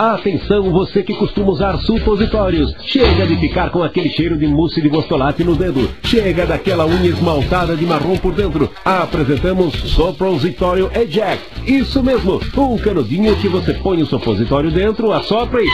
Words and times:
Atenção, 0.00 0.72
você 0.72 1.02
que 1.02 1.14
costuma 1.14 1.50
usar 1.50 1.76
supositórios. 1.80 2.74
Chega 2.80 3.26
de 3.26 3.36
ficar 3.36 3.68
com 3.68 3.82
aquele 3.82 4.08
cheiro 4.08 4.34
de 4.38 4.46
mousse 4.46 4.80
de 4.80 4.88
bostolate 4.88 5.44
no 5.44 5.54
dedo. 5.54 5.90
Chega 6.02 6.46
daquela 6.46 6.86
unha 6.86 7.10
esmaltada 7.10 7.76
de 7.76 7.84
marrom 7.84 8.16
por 8.16 8.32
dentro. 8.32 8.70
Apresentamos 8.82 9.74
Sopositório 9.74 10.90
Eject. 10.94 11.70
Isso 11.70 12.02
mesmo, 12.02 12.40
um 12.56 12.78
canudinho 12.78 13.36
que 13.36 13.48
você 13.48 13.74
põe 13.74 14.00
o 14.00 14.06
supositório 14.06 14.70
dentro, 14.70 15.12
assopra 15.12 15.60
e... 15.62 15.68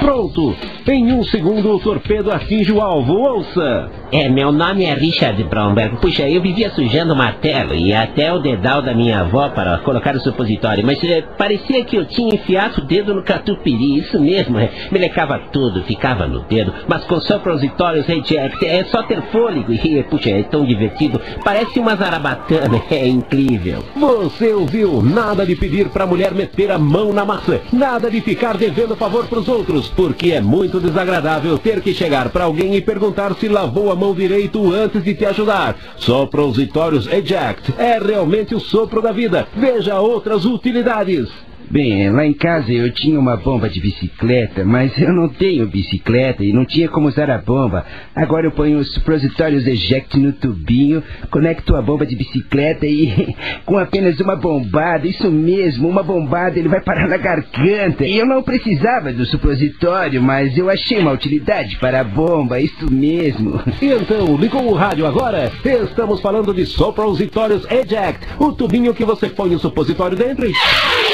Pronto! 0.00 0.56
Em 0.86 1.12
um 1.12 1.22
segundo 1.22 1.70
o 1.74 1.80
torpedo 1.80 2.30
atinge 2.32 2.72
o 2.72 2.80
alvo. 2.80 3.12
Ouça! 3.14 3.90
É, 4.10 4.26
meu 4.28 4.50
nome 4.50 4.84
é 4.84 4.94
Richard 4.94 5.42
Bromberg. 5.44 5.96
Puxa, 5.98 6.26
eu 6.28 6.40
vivia 6.40 6.70
sujando 6.70 7.12
o 7.12 7.16
martelo 7.16 7.74
e 7.74 7.92
até 7.92 8.32
o 8.32 8.38
dedal 8.38 8.80
da 8.80 8.94
minha 8.94 9.20
avó 9.20 9.50
para 9.50 9.76
colocar 9.78 10.16
o 10.16 10.20
supositório, 10.20 10.84
mas 10.84 11.02
é, 11.04 11.20
parecia 11.20 11.84
que 11.84 11.96
eu 11.96 12.06
tinha 12.06 12.34
enfiado 12.34 12.80
o 12.80 12.84
dedo 12.84 13.14
no 13.14 13.22
catupiry, 13.22 13.98
isso 13.98 14.18
mesmo, 14.18 14.58
é, 14.58 14.70
melecava 14.90 15.38
tudo, 15.52 15.82
ficava 15.82 16.26
no 16.26 16.40
dedo, 16.40 16.72
mas 16.86 17.04
com 17.04 17.20
supositórios 17.20 18.06
reject, 18.06 18.64
é 18.64 18.84
só 18.84 19.02
ter 19.02 19.20
fôlego 19.30 19.72
e, 19.72 20.02
puxa, 20.04 20.30
é 20.30 20.42
tão 20.42 20.64
divertido, 20.64 21.20
parece 21.44 21.78
uma 21.78 21.94
zarabatana, 21.94 22.80
é 22.90 23.06
incrível. 23.06 23.84
Você 23.94 24.52
ouviu? 24.52 25.02
Nada 25.02 25.44
de 25.44 25.54
pedir 25.54 25.88
pra 25.90 26.06
mulher 26.06 26.32
meter 26.32 26.70
a 26.70 26.78
mão 26.78 27.12
na 27.12 27.24
massa, 27.24 27.60
nada 27.72 28.10
de 28.10 28.20
ficar 28.20 28.56
devendo 28.56 28.96
favor 28.96 29.26
pros 29.26 29.48
outros, 29.48 29.88
porque 29.88 30.32
é 30.32 30.40
muito 30.40 30.77
desagradável 30.80 31.58
ter 31.58 31.80
que 31.80 31.94
chegar 31.94 32.28
pra 32.30 32.44
alguém 32.44 32.74
e 32.74 32.80
perguntar 32.80 33.34
se 33.34 33.48
lavou 33.48 33.90
a 33.90 33.96
mão 33.96 34.14
direito 34.14 34.72
antes 34.72 35.02
de 35.02 35.14
te 35.14 35.24
ajudar. 35.24 35.76
Soprositórios 35.96 37.06
Eject 37.06 37.74
é 37.78 37.98
realmente 37.98 38.54
o 38.54 38.60
sopro 38.60 39.00
da 39.00 39.12
vida. 39.12 39.46
Veja 39.54 40.00
outras 40.00 40.44
utilidades. 40.44 41.47
Bem, 41.70 42.08
lá 42.10 42.24
em 42.24 42.32
casa 42.32 42.72
eu 42.72 42.90
tinha 42.90 43.20
uma 43.20 43.36
bomba 43.36 43.68
de 43.68 43.78
bicicleta, 43.78 44.64
mas 44.64 44.98
eu 44.98 45.12
não 45.12 45.28
tenho 45.28 45.66
bicicleta 45.66 46.42
e 46.42 46.50
não 46.50 46.64
tinha 46.64 46.88
como 46.88 47.08
usar 47.08 47.28
a 47.28 47.36
bomba. 47.36 47.84
Agora 48.14 48.46
eu 48.46 48.52
ponho 48.52 48.78
os 48.78 48.94
supositórios 48.94 49.66
eject 49.66 50.18
no 50.18 50.32
tubinho, 50.32 51.02
conecto 51.30 51.76
a 51.76 51.82
bomba 51.82 52.06
de 52.06 52.16
bicicleta 52.16 52.86
e 52.86 53.36
com 53.66 53.76
apenas 53.76 54.18
uma 54.18 54.34
bombada, 54.34 55.06
isso 55.06 55.30
mesmo, 55.30 55.86
uma 55.88 56.02
bombada, 56.02 56.58
ele 56.58 56.68
vai 56.68 56.80
parar 56.80 57.06
na 57.06 57.18
garganta. 57.18 58.06
E 58.06 58.16
eu 58.16 58.24
não 58.24 58.42
precisava 58.42 59.12
do 59.12 59.26
supositório, 59.26 60.22
mas 60.22 60.56
eu 60.56 60.70
achei 60.70 60.98
uma 60.98 61.12
utilidade 61.12 61.76
para 61.76 62.00
a 62.00 62.04
bomba, 62.04 62.58
isso 62.58 62.90
mesmo. 62.90 63.60
Então, 63.82 64.36
ligou 64.38 64.70
o 64.70 64.74
rádio 64.74 65.04
agora? 65.04 65.52
Estamos 65.62 66.20
falando 66.22 66.54
de 66.54 66.64
supositórios 66.64 67.66
eject, 67.70 68.26
o 68.38 68.52
tubinho 68.52 68.94
que 68.94 69.04
você 69.04 69.28
põe 69.28 69.54
o 69.54 69.58
supositório 69.58 70.16
dentro 70.16 70.48
e... 70.48 71.07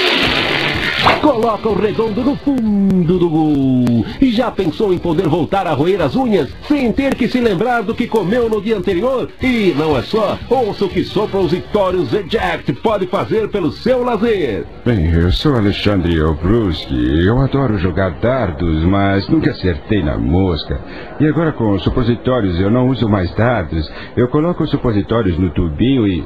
Coloca 1.21 1.69
o 1.69 1.75
redondo 1.75 2.23
no 2.23 2.37
fundo 2.37 3.19
do 3.19 3.31
gol. 3.31 4.07
E 4.21 4.31
já 4.31 4.51
pensou 4.51 4.93
em 4.93 4.99
poder 4.99 5.27
voltar 5.27 5.67
a 5.67 5.73
roer 5.73 6.01
as 6.03 6.15
unhas 6.15 6.51
sem 6.69 6.93
ter 6.93 7.15
que 7.15 7.29
se 7.29 7.41
lembrar 7.41 7.83
do 7.83 7.95
que 7.95 8.07
comeu 8.07 8.49
no 8.49 8.61
dia 8.61 8.77
anterior? 8.77 9.31
E 9.43 9.75
não 9.77 9.97
é 9.97 10.03
só. 10.03 10.39
Ouça 10.51 10.85
o 10.85 10.89
que 10.89 11.03
Soprositórios 11.03 12.13
Eject 12.13 12.73
pode 12.75 13.07
fazer 13.07 13.49
pelo 13.49 13.73
seu 13.73 14.05
lazer. 14.05 14.67
Bem, 14.85 15.11
eu 15.13 15.33
sou 15.33 15.57
Alexandre 15.57 16.21
Obruski. 16.21 17.27
Eu 17.27 17.39
adoro 17.41 17.79
jogar 17.79 18.11
dardos, 18.21 18.85
mas 18.85 19.27
nunca 19.29 19.51
acertei 19.51 20.03
na 20.03 20.19
mosca. 20.19 20.79
E 21.19 21.27
agora 21.27 21.53
com 21.53 21.71
os 21.71 21.83
supositórios 21.83 22.61
eu 22.61 22.71
não 22.71 22.89
uso 22.89 23.09
mais 23.09 23.35
dardos. 23.35 23.91
Eu 24.17 24.29
coloco 24.29 24.63
os 24.63 24.71
supositórios 24.71 25.39
no 25.39 25.51
tubinho 25.51 26.07
e 26.07 26.25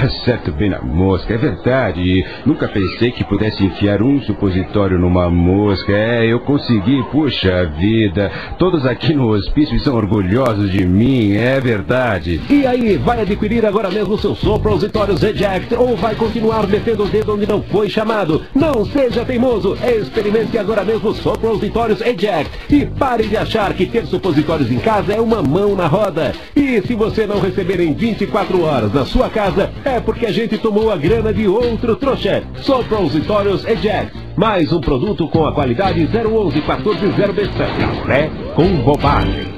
Acerto 0.00 0.52
bem 0.52 0.70
na 0.70 0.80
mosca, 0.80 1.34
é 1.34 1.36
verdade. 1.36 2.24
Nunca 2.46 2.68
pensei 2.68 3.10
que 3.10 3.24
pudesse 3.24 3.64
enfiar 3.64 4.00
um 4.00 4.20
supositório 4.22 4.96
numa 4.96 5.28
mosca. 5.28 5.92
É, 5.92 6.24
eu 6.24 6.38
consegui, 6.38 7.02
puxa 7.10 7.66
vida. 7.76 8.30
Todos 8.58 8.86
aqui 8.86 9.12
no 9.12 9.28
hospício 9.30 9.78
são 9.80 9.96
orgulhosos 9.96 10.70
de 10.70 10.86
mim, 10.86 11.32
é 11.34 11.60
verdade. 11.60 12.40
E 12.48 12.64
aí, 12.64 12.96
vai 12.96 13.22
adquirir 13.22 13.66
agora 13.66 13.90
mesmo 13.90 14.16
seus 14.16 14.38
supositórios 14.38 15.20
Eject 15.20 15.74
ou 15.74 15.96
vai 15.96 16.14
continuar 16.14 16.68
metendo 16.68 17.02
o 17.02 17.08
dedo 17.08 17.34
onde 17.34 17.48
não 17.48 17.60
foi 17.60 17.88
chamado? 17.88 18.44
Não 18.54 18.84
seja 18.84 19.24
teimoso, 19.24 19.76
experimente 19.82 20.56
agora 20.56 20.84
mesmo 20.84 21.12
supositórios 21.12 22.00
Eject 22.00 22.50
e 22.70 22.86
pare 22.86 23.26
de 23.26 23.36
achar 23.36 23.72
que 23.74 23.84
ter 23.84 24.06
supositórios 24.06 24.70
em 24.70 24.78
casa 24.78 25.12
é 25.12 25.20
uma 25.20 25.42
mão 25.42 25.74
na 25.74 25.88
roda. 25.88 26.32
E 26.54 26.80
se 26.82 26.94
você 26.94 27.26
não 27.26 27.40
receber 27.40 27.80
em 27.80 27.92
24 27.92 28.62
horas 28.62 28.92
na 28.92 29.04
sua 29.04 29.28
casa, 29.28 29.72
é 29.88 30.00
porque 30.00 30.26
a 30.26 30.32
gente 30.32 30.58
tomou 30.58 30.90
a 30.92 30.96
grana 30.96 31.32
de 31.32 31.48
outro 31.48 31.96
trouxa. 31.96 32.42
Soprositórios 32.56 33.64
Eject. 33.64 34.12
Mais 34.36 34.72
um 34.72 34.80
produto 34.80 35.28
com 35.28 35.46
a 35.46 35.52
qualidade 35.52 36.00
011 36.06 36.60
140B. 36.60 37.48
Café 37.56 38.30
com 38.54 38.76
bobagem. 38.82 39.57